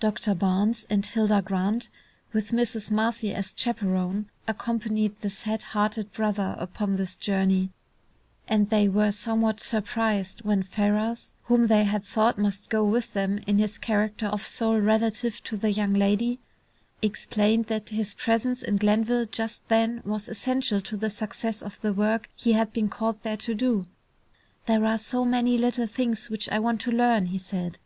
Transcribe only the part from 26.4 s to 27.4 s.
I want to learn," he